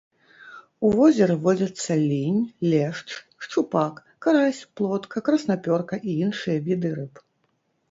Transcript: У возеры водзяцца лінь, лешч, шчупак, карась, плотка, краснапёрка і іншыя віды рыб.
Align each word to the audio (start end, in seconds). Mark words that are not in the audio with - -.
У 0.87 0.89
возеры 0.97 1.35
водзяцца 1.43 1.97
лінь, 2.11 2.39
лешч, 2.71 3.09
шчупак, 3.45 4.01
карась, 4.27 4.65
плотка, 4.81 5.17
краснапёрка 5.31 5.95
і 6.07 6.19
іншыя 6.25 6.57
віды 6.73 6.89
рыб. 6.99 7.25